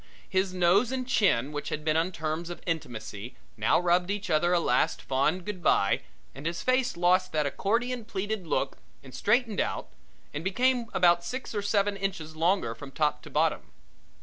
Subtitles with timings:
[0.27, 4.51] His nose and chin which had been on terms of intimacy now rubbed each other
[4.51, 6.01] a last fond good bye
[6.33, 9.89] and his face lost that accordion pleated look and straightened out
[10.33, 13.71] and became about six or seven inches longer from top to bottom.